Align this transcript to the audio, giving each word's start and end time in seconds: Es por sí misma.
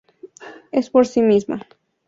Es 0.71 0.89
por 0.89 1.05
sí 1.05 1.21
misma. 1.21 1.61